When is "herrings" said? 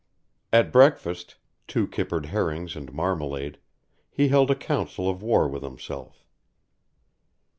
2.25-2.75